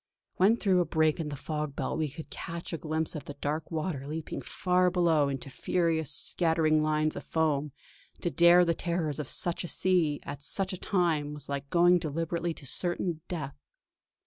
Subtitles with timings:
[0.37, 3.35] When through a break in the fog belt we could catch a glimpse of the
[3.35, 7.71] dark water leaping far below into furious, scattering lines of foam,
[8.21, 11.99] to dare the terrors of such a sea at such a time was like going
[11.99, 13.55] deliberately to certain death.